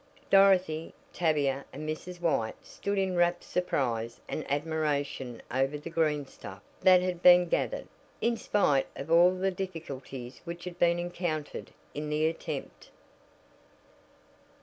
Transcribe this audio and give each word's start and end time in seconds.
Dorothy, 0.31 0.95
Tavia 1.13 1.63
and 1.71 1.87
Mrs. 1.87 2.19
White 2.19 2.55
stood 2.65 2.97
in 2.97 3.15
rapt 3.15 3.43
surprise 3.43 4.19
and 4.27 4.51
admiration 4.51 5.43
over 5.51 5.77
the 5.77 5.91
"greenstuff" 5.91 6.61
that 6.79 7.03
had 7.03 7.21
been 7.21 7.47
gathered, 7.47 7.87
in 8.19 8.35
spite 8.35 8.87
of 8.95 9.11
all 9.11 9.29
the 9.29 9.51
difficulties 9.51 10.41
which 10.43 10.63
had 10.63 10.79
been 10.79 10.97
encountered 10.97 11.69
in 11.93 12.09
the 12.09 12.25
attempt. 12.25 12.89